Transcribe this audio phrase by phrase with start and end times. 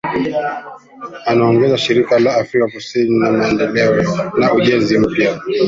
[1.25, 5.41] Anaongoza Shirika la Afrika Kusini la Maendeleo na Ujenzi Mpya